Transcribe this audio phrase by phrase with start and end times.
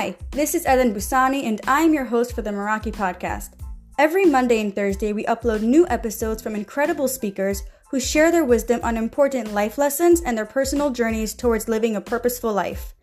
[0.00, 3.50] Hi, this is Ellen Busani, and I am your host for the Meraki podcast.
[3.98, 8.80] Every Monday and Thursday, we upload new episodes from incredible speakers who share their wisdom
[8.82, 12.94] on important life lessons and their personal journeys towards living a purposeful life.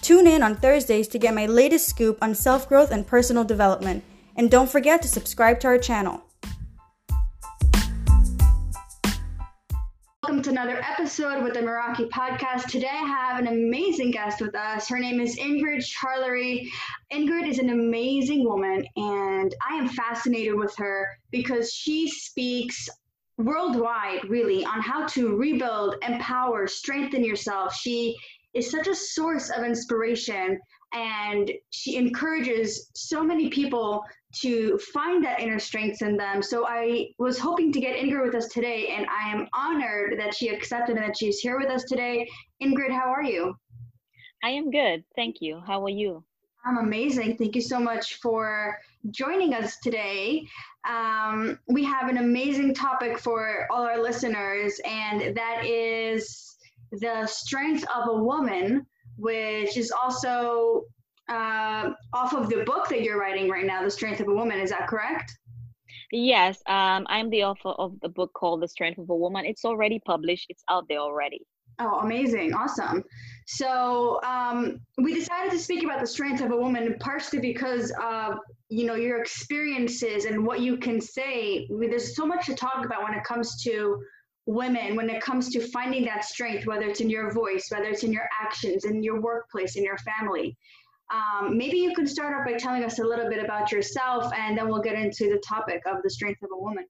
[0.00, 4.04] Tune in on Thursdays to get my latest scoop on self growth and personal development,
[4.36, 6.22] and don't forget to subscribe to our channel.
[10.34, 12.64] Welcome to another episode with the Meraki podcast.
[12.64, 14.88] Today I have an amazing guest with us.
[14.88, 16.66] Her name is Ingrid Charlery.
[17.12, 22.88] Ingrid is an amazing woman, and I am fascinated with her because she speaks
[23.38, 27.72] worldwide, really, on how to rebuild, empower, strengthen yourself.
[27.72, 28.16] She
[28.54, 30.58] is such a source of inspiration
[30.94, 34.04] and she encourages so many people
[34.36, 36.42] to find that inner strength in them.
[36.42, 40.34] So I was hoping to get Ingrid with us today, and I am honored that
[40.34, 42.28] she accepted and that she's here with us today.
[42.62, 43.54] Ingrid, how are you?
[44.42, 45.04] I am good.
[45.16, 45.60] Thank you.
[45.66, 46.24] How are you?
[46.66, 47.36] I'm amazing.
[47.36, 48.78] Thank you so much for
[49.10, 50.46] joining us today.
[50.88, 56.56] Um, we have an amazing topic for all our listeners, and that is
[56.92, 60.84] the strength of a woman, which is also
[61.28, 64.60] uh, off of the book that you're writing right now, The Strength of a Woman.
[64.60, 65.32] Is that correct?
[66.12, 69.44] Yes, um, I'm the author of the book called The Strength of a Woman.
[69.44, 71.40] It's already published, it's out there already.
[71.80, 72.54] Oh, amazing.
[72.54, 73.02] Awesome.
[73.46, 78.36] So um, we decided to speak about the strength of a woman partially because of,
[78.68, 81.66] you know, your experiences and what you can say.
[81.68, 84.00] There's so much to talk about when it comes to
[84.46, 88.02] women, when it comes to finding that strength, whether it's in your voice, whether it's
[88.02, 90.56] in your actions, in your workplace, in your family.
[91.12, 94.56] Um, maybe you could start off by telling us a little bit about yourself, and
[94.56, 96.84] then we'll get into the topic of the strength of a woman.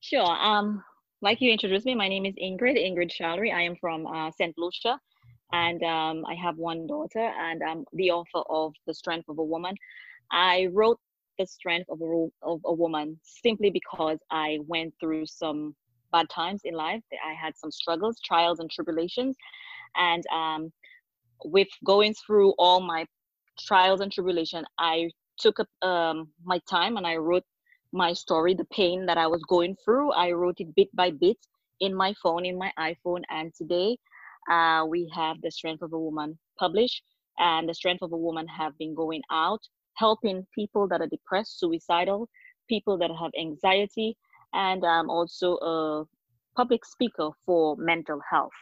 [0.00, 0.24] Sure.
[0.24, 0.82] Um,
[1.20, 3.52] like you introduced me, my name is Ingrid, Ingrid Charlery.
[3.52, 4.54] I am from uh, St.
[4.56, 4.98] Lucia,
[5.52, 9.44] and um, I have one daughter, and I'm the author of The Strength of a
[9.44, 9.74] Woman.
[10.30, 11.00] I wrote
[11.38, 15.74] The Strength of a, of a Woman simply because I went through some
[16.12, 17.02] bad times in life.
[17.26, 19.36] I had some struggles, trials, and tribulations.
[19.96, 20.72] And um,
[21.44, 23.06] with going through all my
[23.58, 27.44] trials and tribulation, I took up um, my time and I wrote
[27.92, 30.12] my story, the pain that I was going through.
[30.12, 31.38] I wrote it bit by bit
[31.80, 33.22] in my phone, in my iPhone.
[33.30, 33.96] And today
[34.50, 37.02] uh, we have The Strength of a Woman published.
[37.38, 39.60] And The Strength of a Woman have been going out,
[39.94, 42.28] helping people that are depressed, suicidal,
[42.68, 44.16] people that have anxiety,
[44.52, 46.04] and I'm also a
[46.56, 48.52] public speaker for mental health.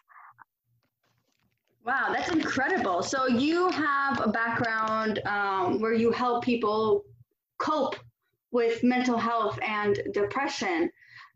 [1.85, 3.03] Wow, that's incredible.
[3.03, 7.05] So you have a background um, where you help people
[7.59, 7.97] cope
[8.51, 10.91] with mental health and depression.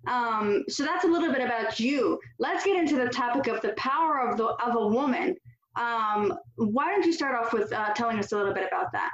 [0.09, 2.19] Um, so that's a little bit about you.
[2.39, 5.37] Let's get into the topic of the power of the of a woman.
[5.77, 9.11] Um, why don't you start off with uh, telling us a little bit about that?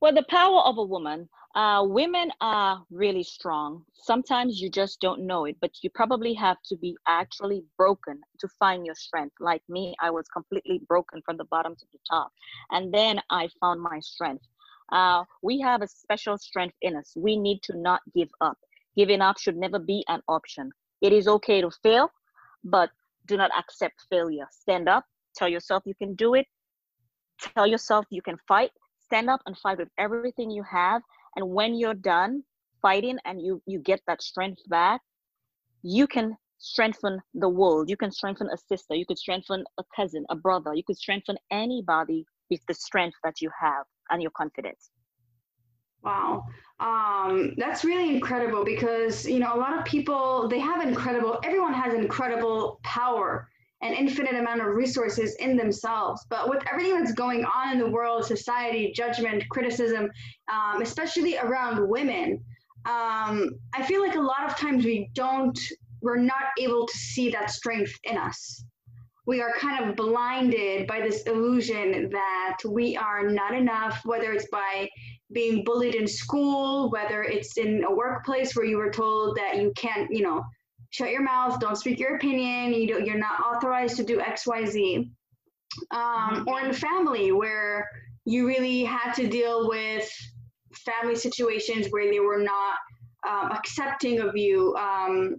[0.00, 1.28] Well, the power of a woman.
[1.56, 3.82] Uh, women are really strong.
[3.94, 8.46] Sometimes you just don't know it, but you probably have to be actually broken to
[8.58, 9.34] find your strength.
[9.40, 12.30] Like me, I was completely broken from the bottom to the top.
[12.72, 14.44] And then I found my strength.
[14.92, 17.14] Uh, we have a special strength in us.
[17.16, 18.58] We need to not give up.
[18.94, 20.70] Giving up should never be an option.
[21.00, 22.10] It is okay to fail,
[22.64, 22.90] but
[23.26, 24.46] do not accept failure.
[24.50, 26.46] Stand up, tell yourself you can do it,
[27.40, 31.00] tell yourself you can fight, stand up and fight with everything you have
[31.36, 32.42] and when you're done
[32.82, 35.00] fighting and you you get that strength back
[35.82, 37.88] you can strengthen the world.
[37.88, 38.94] You can strengthen a sister.
[38.94, 40.74] You could strengthen a cousin a brother.
[40.74, 44.90] You could strengthen anybody with the strength that you have and your confidence.
[46.02, 46.44] Wow.
[46.78, 51.72] Um, that's really incredible because you know a lot of people they have incredible everyone
[51.72, 53.48] has incredible power
[53.82, 56.24] an infinite amount of resources in themselves.
[56.30, 60.08] But with everything that's going on in the world, society, judgment, criticism,
[60.52, 62.42] um, especially around women,
[62.86, 65.58] um, I feel like a lot of times we don't,
[66.00, 68.64] we're not able to see that strength in us.
[69.26, 74.48] We are kind of blinded by this illusion that we are not enough, whether it's
[74.52, 74.88] by
[75.32, 79.72] being bullied in school, whether it's in a workplace where you were told that you
[79.76, 80.44] can't, you know,
[80.90, 84.46] shut your mouth, don't speak your opinion, you don't, you're not authorized to do X,
[84.46, 85.10] Y, Z.
[85.90, 86.48] Um, mm-hmm.
[86.48, 87.88] or in family where
[88.24, 90.10] you really had to deal with
[90.74, 92.76] family situations where they were not
[93.28, 95.36] um, accepting of you, um,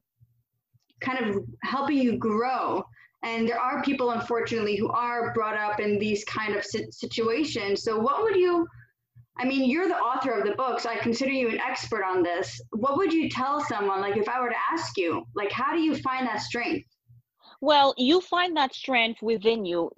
[1.02, 2.84] kind of helping you grow.
[3.24, 7.84] And there are people, unfortunately, who are brought up in these kind of situations.
[7.84, 8.68] So, what would you
[9.40, 10.86] I mean, you're the author of the books.
[10.86, 12.60] I consider you an expert on this.
[12.72, 15.80] What would you tell someone, like if I were to ask you, like, how do
[15.80, 16.88] you find that strength?
[17.62, 19.92] Well, you find that strength within you,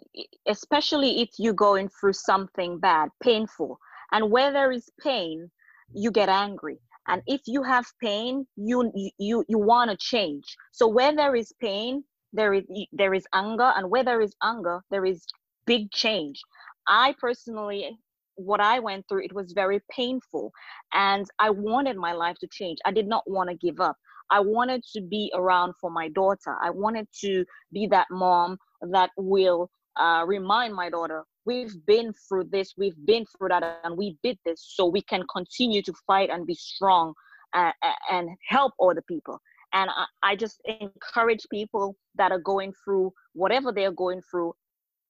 [0.48, 3.80] especially if you're going through something bad, painful.
[4.12, 5.50] And where there is pain,
[5.94, 6.80] you get angry.
[7.08, 10.44] And if you have pain, you you you want to change.
[10.72, 12.04] So where there is pain,
[12.34, 15.26] there is there is anger, and where there is anger, there is
[15.66, 16.40] big change.
[16.88, 17.98] I personally
[18.40, 20.52] what I went through, it was very painful.
[20.94, 22.80] And I wanted my life to change.
[22.86, 23.98] I did not want to give up.
[24.32, 26.56] I wanted to be around for my daughter.
[26.62, 27.44] I wanted to
[27.74, 28.58] be that mom
[28.92, 29.70] that will
[30.00, 34.38] uh, remind my daughter, we've been through this, we've been through that, and we did
[34.46, 37.14] this so we can continue to fight and be strong
[37.54, 37.72] uh,
[38.12, 39.40] and help other people.
[39.74, 44.54] And I, I just encourage people that are going through whatever they're going through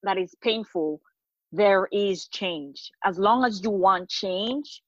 [0.03, 1.01] that is painful,
[1.51, 2.91] there is change.
[3.03, 4.81] As long as you want change,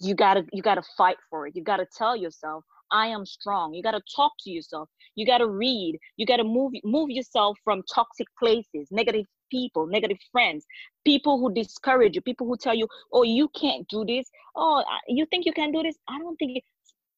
[0.00, 1.56] you gotta you gotta fight for it.
[1.56, 3.74] You gotta tell yourself, I am strong.
[3.74, 4.88] You got to talk to yourself.
[5.14, 5.98] You got to read.
[6.16, 10.64] You got to move move yourself from toxic places, negative people, negative friends,
[11.04, 14.30] people who discourage you, people who tell you, "Oh, you can't do this.
[14.54, 15.96] Oh, you think you can do this?
[16.08, 16.62] I don't think."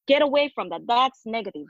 [0.07, 0.87] Get away from that.
[0.87, 1.67] That's negative.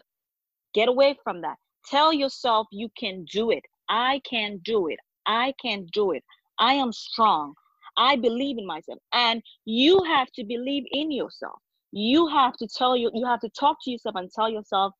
[0.74, 1.56] Get away from that.
[1.86, 3.64] Tell yourself you can do it.
[3.88, 4.98] I can do it.
[5.26, 6.22] I can do it.
[6.58, 7.54] I am strong.
[7.96, 8.98] I believe in myself.
[9.12, 11.58] And you have to believe in yourself.
[11.92, 14.92] You have to tell you you have to talk to yourself and tell yourself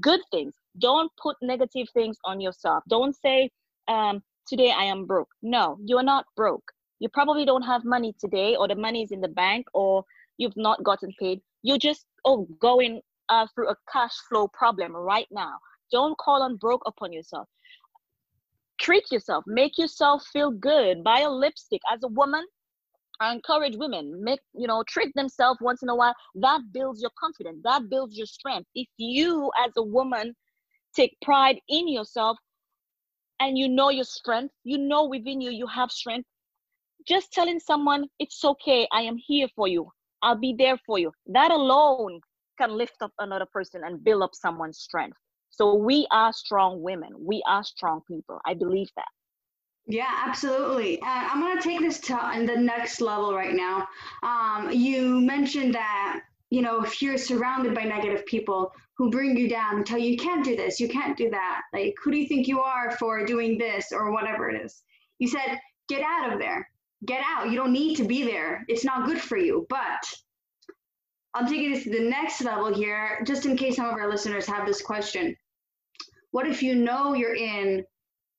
[0.00, 0.54] good things.
[0.78, 2.84] Don't put negative things on yourself.
[2.88, 3.50] Don't say
[3.88, 5.28] um, today i am broke.
[5.42, 6.72] No you're not broke.
[7.00, 10.04] You probably don't have money today or the money is in the bank or
[10.38, 11.40] you've not gotten paid.
[11.62, 15.58] You're just oh going uh, through a cash flow problem right now.
[15.90, 17.48] Don't call on broke upon yourself
[18.80, 22.44] treat yourself make yourself feel good buy a lipstick as a woman
[23.20, 26.14] I encourage women make you know treat themselves once in a while.
[26.36, 27.60] That builds your confidence.
[27.64, 28.68] That builds your strength.
[28.74, 30.34] If you as a woman
[30.94, 32.38] take pride in yourself
[33.40, 36.28] and you know your strength, you know within you you have strength.
[37.06, 38.86] Just telling someone it's okay.
[38.92, 39.90] I am here for you.
[40.22, 41.12] I'll be there for you.
[41.26, 42.20] That alone
[42.58, 45.16] can lift up another person and build up someone's strength.
[45.58, 47.10] So we are strong women.
[47.18, 48.40] We are strong people.
[48.46, 49.08] I believe that.
[49.88, 51.02] Yeah, absolutely.
[51.02, 53.88] Uh, I'm going to take this to the next level right now.
[54.22, 56.20] Um, you mentioned that,
[56.50, 60.10] you know, if you're surrounded by negative people who bring you down, and tell you
[60.10, 61.62] you can't do this, you can't do that.
[61.72, 64.82] Like, who do you think you are for doing this or whatever it is?
[65.18, 65.58] You said,
[65.88, 66.68] get out of there.
[67.04, 67.50] Get out.
[67.50, 68.64] You don't need to be there.
[68.68, 69.66] It's not good for you.
[69.68, 70.04] But
[71.34, 74.46] I'm taking this to the next level here, just in case some of our listeners
[74.46, 75.34] have this question.
[76.30, 77.84] What if you know you're in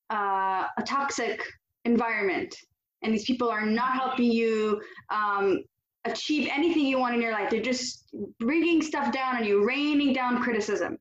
[0.10, 1.42] uh, a toxic
[1.86, 2.56] environment
[3.02, 5.64] and these people are not helping you um,
[6.06, 7.50] achieve anything you want in your life?
[7.50, 8.06] They're just
[8.40, 10.98] bringing stuff down on you raining down criticism.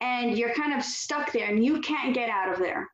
[0.00, 2.88] And you're kind of stuck there and you can't get out of there.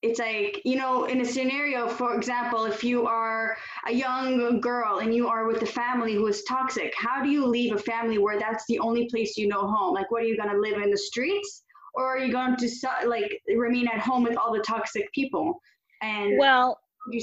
[0.00, 3.56] It's like you know in a scenario for example if you are
[3.86, 7.46] a young girl and you are with a family who is toxic how do you
[7.46, 9.94] leave a family where that's the only place you know home?
[9.94, 11.62] Like what are you going to live in the streets
[11.94, 12.68] or are you going to
[13.06, 15.60] like remain at home with all the toxic people?
[16.02, 16.78] And well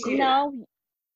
[0.06, 0.54] no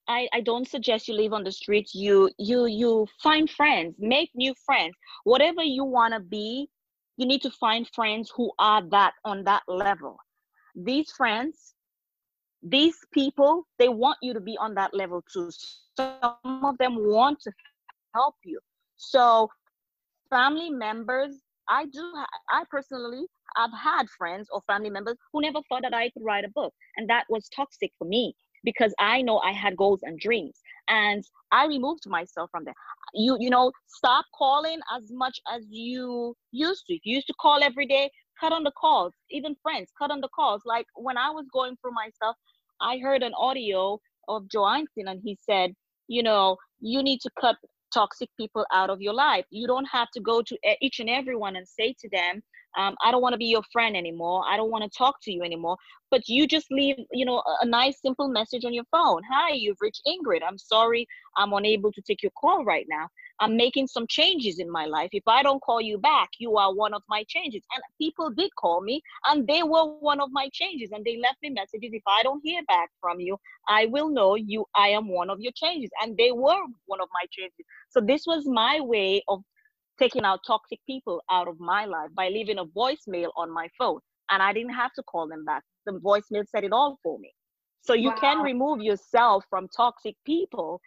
[0.07, 1.95] I, I don't suggest you live on the streets.
[1.95, 4.93] You you you find friends make new friends.
[5.23, 6.69] Whatever you want to be
[7.17, 10.17] you need to find friends who are that on that level.
[10.75, 11.73] These friends
[12.65, 15.49] these people they want you to be on that level too.
[15.97, 17.51] Some of them want to
[18.13, 18.59] help you.
[18.97, 19.49] So
[20.33, 21.35] family members
[21.69, 22.03] i do
[22.49, 23.25] i personally
[23.57, 26.73] I've had friends or family members who never thought that I could write a book.
[26.97, 30.59] And that was toxic for me because I know I had goals and dreams.
[30.87, 32.73] And I removed myself from there.
[33.13, 36.95] You, you know, stop calling as much as you used to.
[36.95, 40.21] If you used to call every day, cut on the calls, even friends, cut on
[40.21, 40.63] the calls.
[40.65, 42.35] Like when I was going through my stuff,
[42.81, 45.73] I heard an audio of Joe Einstein and he said,
[46.07, 47.55] you know, you need to cut
[47.93, 49.45] toxic people out of your life.
[49.51, 52.41] You don't have to go to each and everyone and say to them,
[52.77, 54.43] um, I don't want to be your friend anymore.
[54.47, 55.77] I don't want to talk to you anymore.
[56.11, 59.21] But you just leave, you know, a, a nice, simple message on your phone.
[59.31, 60.41] Hi, you've reached Ingrid.
[60.47, 63.07] I'm sorry I'm unable to take your call right now.
[63.39, 65.09] I'm making some changes in my life.
[65.11, 67.63] If I don't call you back, you are one of my changes.
[67.73, 71.37] And people did call me and they were one of my changes and they left
[71.41, 71.91] me messages.
[71.93, 73.37] If I don't hear back from you,
[73.67, 75.89] I will know you I am one of your changes.
[76.01, 77.65] And they were one of my changes.
[77.89, 79.41] So this was my way of
[79.99, 83.99] taking out toxic people out of my life by leaving a voicemail on my phone.
[84.29, 85.63] And I didn't have to call them back.
[85.85, 87.31] The voicemail said it all for me.
[87.81, 88.17] So you wow.
[88.19, 90.79] can remove yourself from toxic people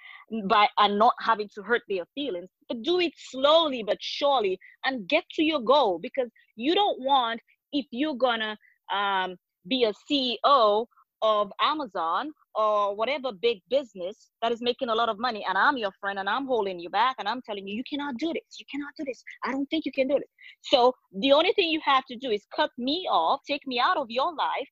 [0.49, 5.07] by and not having to hurt their feelings, but do it slowly but surely and
[5.07, 7.41] get to your goal because you don't want
[7.73, 8.57] if you're gonna
[8.93, 9.37] um,
[9.69, 10.87] be a ceo
[11.23, 15.77] of amazon or whatever big business that is making a lot of money and i'm
[15.77, 18.59] your friend and i'm holding you back and i'm telling you you cannot do this
[18.59, 19.23] you cannot do this.
[19.45, 20.31] I don't think you can do it
[20.63, 23.97] so the only thing you have to do is cut me off take me out
[23.97, 24.69] of your life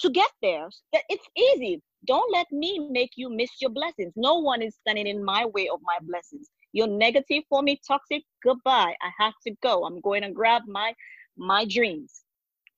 [0.00, 0.68] to get there.
[0.92, 1.82] It's easy.
[2.06, 4.12] Don't let me make you miss your blessings.
[4.16, 6.48] No one is standing in my way of my blessings.
[6.72, 8.94] You're negative for me toxic goodbye.
[9.02, 9.84] I have to go.
[9.84, 10.94] I'm going to grab my
[11.38, 12.22] my dreams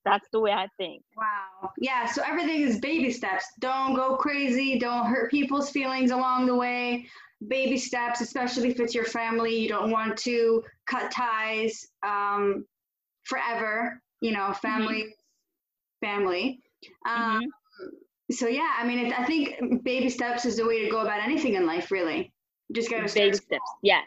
[0.05, 1.03] that's the way I think.
[1.17, 1.71] Wow.
[1.77, 2.05] Yeah.
[2.05, 3.45] So everything is baby steps.
[3.59, 4.79] Don't go crazy.
[4.79, 7.07] Don't hurt people's feelings along the way.
[7.47, 9.57] Baby steps, especially if it's your family.
[9.57, 12.65] You don't want to cut ties um,
[13.23, 14.01] forever.
[14.21, 16.05] You know, family, mm-hmm.
[16.05, 16.59] family.
[17.07, 17.45] Um, mm-hmm.
[18.31, 21.23] So yeah, I mean, it, I think baby steps is the way to go about
[21.23, 21.91] anything in life.
[21.91, 22.33] Really,
[22.73, 23.71] just gotta baby steps.
[23.81, 24.05] Yes.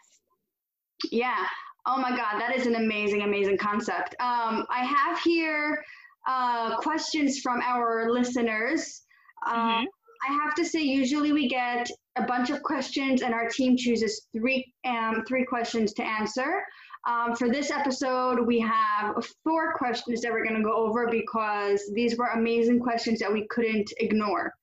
[1.11, 1.45] Yeah.
[1.87, 4.15] Oh my God, that is an amazing, amazing concept.
[4.21, 5.83] Um, I have here
[6.27, 9.03] uh, questions from our listeners.
[9.47, 9.85] Um, mm-hmm.
[10.29, 14.29] I have to say, usually we get a bunch of questions, and our team chooses
[14.33, 16.63] three um, three questions to answer.
[17.09, 21.83] Um, for this episode, we have four questions that we're going to go over because
[21.95, 24.55] these were amazing questions that we couldn't ignore.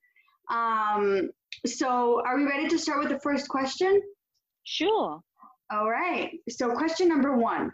[0.49, 1.29] Um,
[1.65, 4.01] so, are we ready to start with the first question?
[4.63, 5.19] Sure.
[5.71, 6.31] All right.
[6.49, 7.71] So, question number one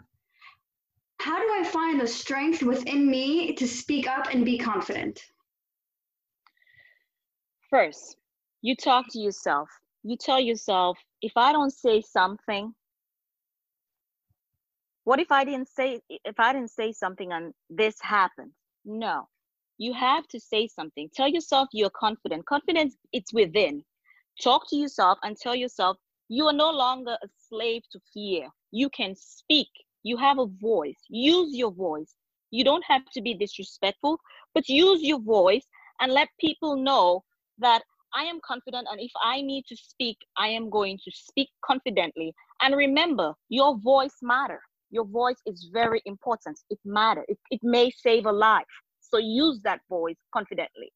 [1.20, 5.20] How do I find the strength within me to speak up and be confident?
[7.70, 8.16] First,
[8.62, 9.68] you talk to yourself.
[10.02, 12.74] You tell yourself, if I don't say something,
[15.04, 18.52] what if I didn't say if I didn't say something and this happened?
[18.84, 19.28] No.
[19.78, 21.08] You have to say something.
[21.14, 22.46] Tell yourself you're confident.
[22.46, 23.84] Confidence it's within.
[24.42, 25.96] Talk to yourself and tell yourself
[26.28, 28.48] you are no longer a slave to fear.
[28.72, 29.68] You can speak.
[30.02, 30.98] You have a voice.
[31.08, 32.14] Use your voice.
[32.50, 34.18] You don't have to be disrespectful,
[34.54, 35.66] but use your voice
[36.00, 37.22] and let people know
[37.58, 37.82] that
[38.14, 38.86] I am confident.
[38.90, 42.34] And if I need to speak, I am going to speak confidently.
[42.62, 44.60] And remember, your voice matter.
[44.90, 46.58] Your voice is very important.
[46.70, 47.24] It matter.
[47.28, 48.64] It, it may save a life.
[49.00, 50.92] So use that voice confidently.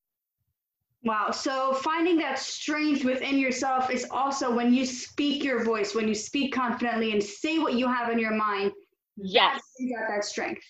[1.03, 1.31] Wow.
[1.31, 6.15] So finding that strength within yourself is also when you speak your voice, when you
[6.15, 8.73] speak confidently and say what you have in your mind.
[9.17, 9.61] Yes.
[9.79, 10.63] You got that strength.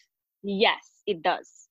[0.43, 1.69] Yes, it does.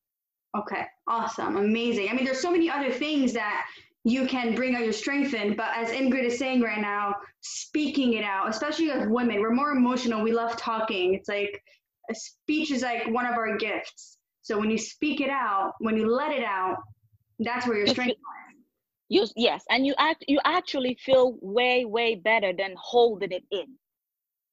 [0.57, 0.85] Okay.
[1.07, 1.57] Awesome.
[1.57, 2.09] Amazing.
[2.09, 3.65] I mean, there's so many other things that
[4.03, 8.13] you can bring out your strength in, but as Ingrid is saying right now, speaking
[8.13, 10.23] it out, especially as women, we're more emotional.
[10.23, 11.13] We love talking.
[11.13, 11.61] It's like
[12.09, 14.17] a speech is like one of our gifts.
[14.41, 16.77] So when you speak it out, when you let it out,
[17.39, 18.55] that's where your strength lies.
[19.09, 23.75] You yes, and you act you actually feel way way better than holding it in.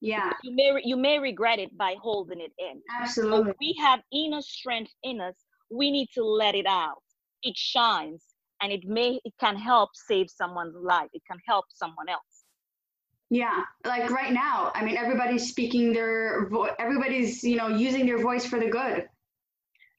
[0.01, 0.31] Yeah.
[0.43, 2.81] You may you may regret it by holding it in.
[2.99, 3.53] Absolutely.
[3.59, 5.35] we have inner strength in us.
[5.69, 7.01] We need to let it out.
[7.43, 8.23] It shines
[8.61, 11.09] and it may it can help save someone's life.
[11.13, 12.21] It can help someone else.
[13.29, 18.19] Yeah, like right now, I mean everybody's speaking their vo- everybody's, you know, using their
[18.19, 19.07] voice for the good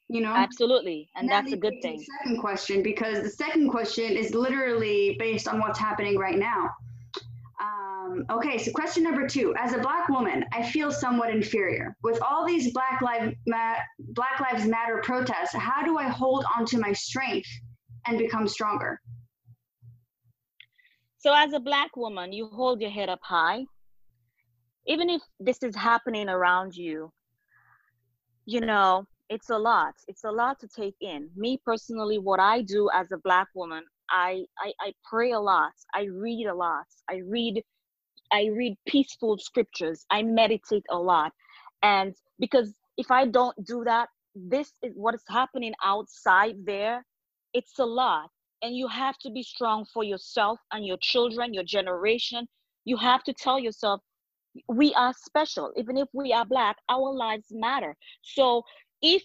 [0.08, 0.32] you know?
[0.34, 2.04] Absolutely and, and that that's a good thing.
[2.22, 6.70] second question because the second question is literally based on what's happening right now.
[7.60, 9.54] Um, okay so question number two.
[9.58, 11.96] As a black woman i feel somewhat inferior.
[12.02, 16.64] With all these black lives Ma- black lives matter protests how do i hold on
[16.66, 17.48] to my strength
[18.06, 19.00] and become stronger?
[21.18, 23.64] So as a black woman you hold your head up high.
[24.86, 27.12] Even if this is happening around you
[28.46, 29.94] you know it's a lot.
[30.06, 31.28] It's a lot to take in.
[31.36, 35.72] Me personally what i do as a black woman I, I i pray a lot.
[35.94, 36.86] I read a lot.
[37.10, 37.62] I read
[38.32, 40.06] i read peaceful scriptures.
[40.10, 41.32] I meditate a lot.
[41.82, 47.04] And because if i don't do that this is what is happening outside there
[47.54, 48.30] it's a lot.
[48.62, 52.46] And you have to be strong for yourself and your children your generation.
[52.84, 54.00] You have to tell yourself
[54.68, 55.72] we are special.
[55.76, 57.96] Even if we are black our lives matter.
[58.22, 58.62] So
[59.02, 59.22] if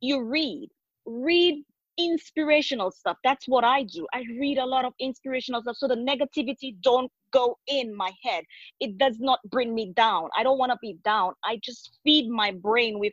[0.00, 0.68] you read,
[1.06, 1.64] read
[1.98, 3.16] inspirational stuff.
[3.22, 4.06] That's what I do.
[4.12, 8.44] I read a lot of inspirational stuff so the negativity don't go in my head.
[8.80, 10.28] It does not bring me down.
[10.36, 11.32] I don't want to be down.
[11.44, 13.12] I just feed my brain with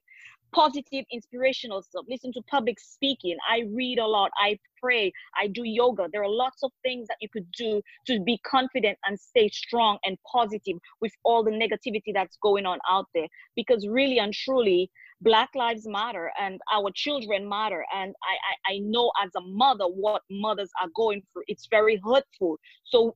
[0.54, 2.06] positive inspirational stuff.
[2.10, 3.38] Listen to public speaking.
[3.50, 4.32] I read a lot.
[4.38, 5.12] I pray.
[5.40, 6.08] I do yoga.
[6.12, 9.98] There are lots of things that you could do to be confident and stay strong
[10.06, 13.28] and positive with all the negativity that's going on out there.
[13.56, 14.90] Because really and truly
[15.22, 17.86] black lives matter and our children matter.
[17.96, 21.44] And I, I i know as a mother what mothers are going through.
[21.48, 22.58] It's very hurtful.
[22.84, 23.16] So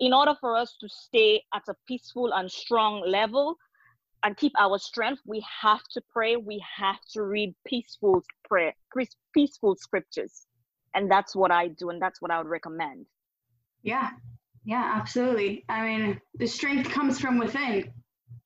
[0.00, 3.56] in order for us to stay at a peaceful and strong level
[4.26, 6.34] and keep our strength, we have to pray.
[6.34, 8.74] We have to read peaceful prayer,
[9.32, 10.46] peaceful scriptures,
[10.94, 13.06] and that's what I do, and that's what I would recommend.
[13.84, 14.10] Yeah,
[14.64, 15.64] yeah, absolutely.
[15.68, 17.92] I mean, the strength comes from within.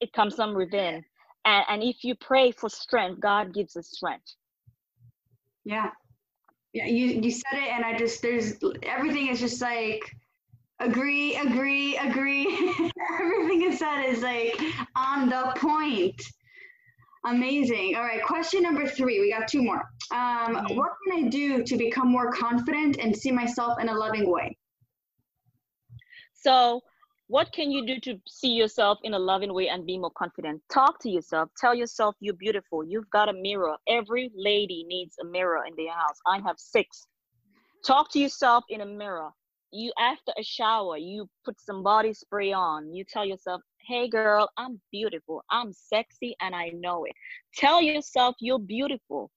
[0.00, 1.02] It comes from within,
[1.46, 4.34] and and if you pray for strength, God gives us strength.
[5.64, 5.92] Yeah,
[6.74, 6.84] yeah.
[6.84, 10.02] You you said it, and I just there's everything is just like
[10.80, 12.46] agree, agree, agree.
[13.20, 14.60] Everything is said is like
[14.96, 16.20] on the point.
[17.26, 17.96] Amazing.
[17.96, 19.20] All right, question number three.
[19.20, 19.82] We got two more.
[20.10, 20.76] Um, mm-hmm.
[20.76, 24.56] What can I do to become more confident and see myself in a loving way?
[26.34, 26.80] So,
[27.28, 30.62] what can you do to see yourself in a loving way and be more confident?
[30.72, 31.50] Talk to yourself.
[31.58, 32.82] Tell yourself you're beautiful.
[32.82, 33.76] You've got a mirror.
[33.86, 36.18] Every lady needs a mirror in their house.
[36.26, 37.06] I have six.
[37.86, 39.30] Talk to yourself in a mirror
[39.72, 42.92] you after a shower you put some body spray on.
[42.92, 45.42] You tell yourself hey girl i'm beautiful.
[45.50, 47.12] I'm sexy and i know it.
[47.56, 49.30] Tell yourself you're beautiful.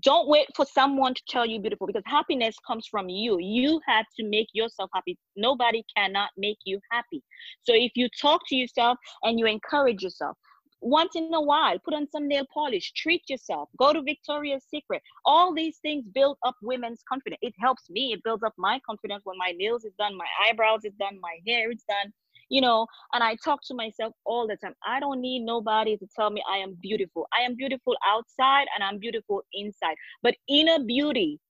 [0.00, 3.38] Don't wait for someone to tell you beautiful because happiness comes from you.
[3.38, 5.16] You have to make yourself happy.
[5.36, 7.22] Nobody cannot make you happy.
[7.62, 10.36] So if you talk to yourself and you encourage yourself
[10.84, 15.02] once in a while put on some nail polish treat yourself go to victoria's secret.
[15.24, 17.38] All these things build up women's confidence.
[17.42, 18.12] It helps me.
[18.12, 21.38] It builds up my confidence when my nails is done my eyebrows is done my
[21.46, 22.12] hair is done
[22.50, 24.74] you know and i talk to myself all the time.
[24.86, 27.26] I don't need nobody to tell me i am beautiful.
[27.38, 29.96] I am beautiful outside and i'm beautiful inside.
[30.22, 31.40] But inner beauty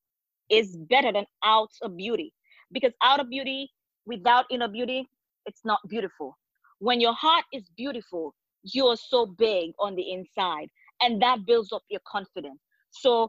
[0.49, 2.33] is better than outer beauty
[2.73, 3.73] because outer beauty
[4.07, 5.09] without inner beauty
[5.47, 6.39] it's not beautiful.
[6.79, 8.35] When your heart is beautiful
[8.65, 10.69] you're so big on the inside
[11.01, 12.61] and that builds up your confidence.
[12.91, 13.29] So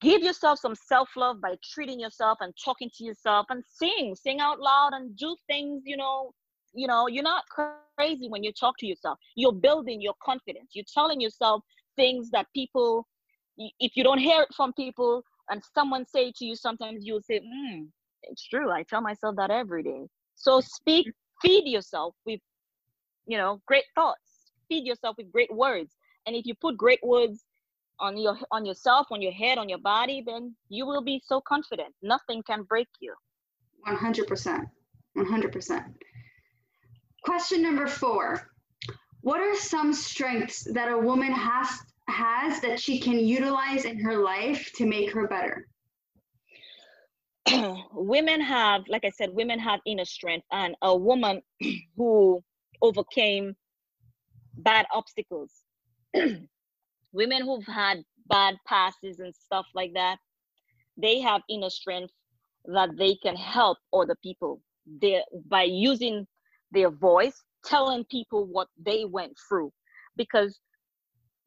[0.00, 4.60] give yourself some self-love by treating yourself and talking to yourself and sing sing out
[4.60, 6.32] loud and do things you know
[6.74, 8.78] you know you're not crazy when you talk to yourself.
[8.90, 10.44] You're building your confidence.
[10.46, 11.40] You're telling yourself
[11.80, 13.06] things that people
[13.78, 17.40] if you don't hear it from people and someone say to you sometimes you'll say
[17.40, 17.84] hmm
[18.22, 18.70] it's true.
[18.70, 20.06] I tell myself that every day.
[20.34, 21.08] So speak
[21.42, 22.40] feed yourself with
[23.26, 24.25] you know great thoughts
[24.68, 25.94] feed yourself with great words.
[26.26, 27.44] And if you put great words
[27.98, 31.40] on your on yourself, on your head, on your body, then you will be so
[31.40, 31.94] confident.
[32.02, 33.14] Nothing can break you.
[33.86, 34.66] 100%.
[35.16, 35.84] 100%.
[37.22, 38.50] Question number 4.
[39.22, 41.68] What are some strengths that a woman has
[42.08, 45.66] has that she can utilize in her life to make her better?
[47.92, 51.40] women have like i said women have inner strength and a woman
[51.96, 52.42] who
[52.82, 53.54] overcame
[54.58, 55.52] bad obstacles.
[57.12, 60.18] Women who've had bad passes and stuff like that,
[60.96, 62.12] they have inner strength
[62.66, 64.60] that they can help other people.
[65.00, 66.26] They by using
[66.72, 69.72] their voice, telling people what they went through.
[70.16, 70.58] Because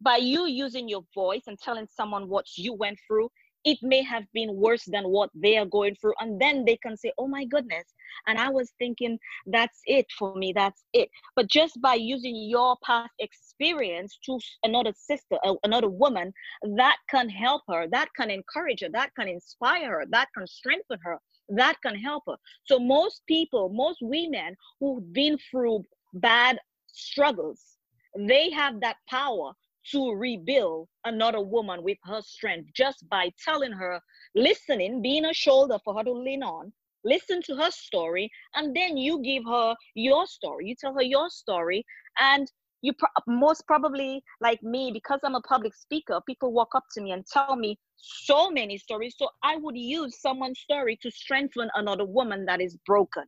[0.01, 3.29] by you using your voice and telling someone what you went through,
[3.65, 6.13] it may have been worse than what they are going through.
[6.19, 7.85] And then they can say oh my goodness.
[8.27, 10.53] And i was thinking that's it for me.
[10.53, 11.09] That's it.
[11.35, 16.33] But just by using your past experience to another sister uh, another woman
[16.77, 20.99] that can help her that can encourage her that can inspire her that can strengthen
[21.03, 21.17] her
[21.49, 22.37] that can help her.
[22.65, 27.77] So most people most women who've been through bad struggles
[28.17, 29.53] they have that power
[29.91, 33.99] to rebuild another woman with her strength just by telling her,
[34.35, 36.71] listening, being a shoulder for her to lean on,
[37.03, 40.67] listen to her story, and then you give her your story.
[40.67, 41.85] You tell her your story,
[42.19, 46.85] and you pro- most probably like me because i'm a public speaker people walk up
[46.93, 51.11] to me and tell me so many stories so i would use someone's story to
[51.11, 53.23] strengthen another woman that is broken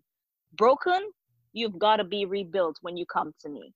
[0.58, 1.10] broken
[1.54, 3.74] you've got to be rebuilt when you come to me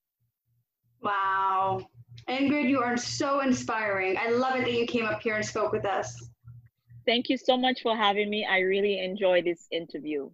[1.05, 1.79] wow
[2.27, 4.17] Ingrid, you are so inspiring.
[4.17, 6.29] I love it that you came up here and spoke with us.
[7.05, 8.47] Thank you so much for having me.
[8.49, 10.31] I really enjoyed this interview.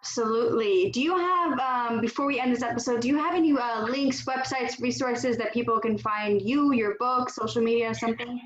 [0.00, 0.90] Absolutely.
[0.90, 4.26] Do you have, um, before we end this episode, do you have any uh, links,
[4.26, 8.40] websites, resources that people can find you, your book, social media, something?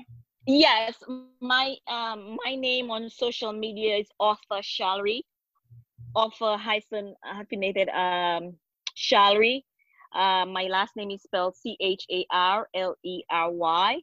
[0.45, 0.93] Yes,
[1.41, 5.23] my um, my name on social media is author Charlery,
[6.15, 8.53] author hyphen hyphenated um,
[8.95, 9.63] Charlery.
[10.13, 14.01] Uh, my last name is spelled C H A R L E R Y.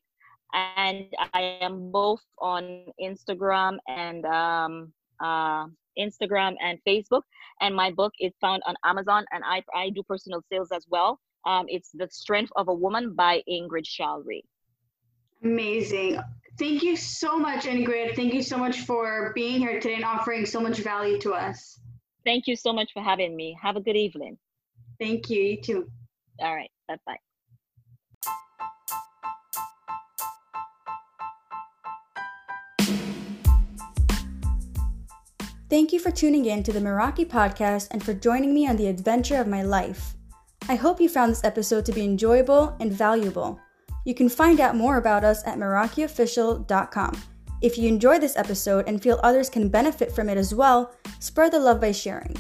[0.52, 5.66] And I am both on Instagram and um, uh,
[5.98, 7.22] Instagram and Facebook.
[7.60, 11.18] And my book is found on Amazon, and I, I do personal sales as well.
[11.44, 14.42] Um, it's The Strength of a Woman by Ingrid Charlery.
[15.42, 16.20] Amazing.
[16.58, 18.14] Thank you so much, Ingrid.
[18.14, 21.80] Thank you so much for being here today and offering so much value to us.
[22.24, 23.56] Thank you so much for having me.
[23.60, 24.38] Have a good evening.
[24.98, 25.42] Thank you.
[25.42, 25.88] You too.
[26.40, 26.70] All right.
[26.88, 27.16] Bye bye.
[35.70, 38.86] Thank you for tuning in to the Meraki podcast and for joining me on the
[38.86, 40.14] adventure of my life.
[40.68, 43.58] I hope you found this episode to be enjoyable and valuable.
[44.04, 47.20] You can find out more about us at MerakiOfficial.com.
[47.60, 51.52] If you enjoy this episode and feel others can benefit from it as well, spread
[51.52, 52.36] the love by sharing.